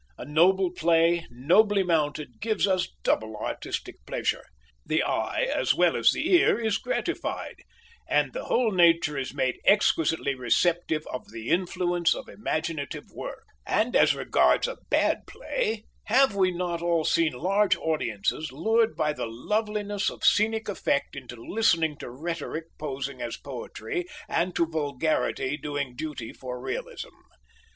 [0.17, 4.43] A noble play, nobly mounted, gives us double artistic pleasure.
[4.83, 7.57] The eye as well as the ear is gratified,
[8.09, 13.43] and the whole nature is made exquisitely receptive of the influence of imaginative work.
[13.63, 19.13] And as regards a bad play, have we not all seen large audiences lured by
[19.13, 25.57] the loveliness of scenic effect into listening to rhetoric posing as poetry, and to vulgarity
[25.57, 27.13] doing duty for realism?